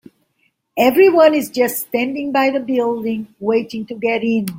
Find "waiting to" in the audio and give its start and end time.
3.39-3.93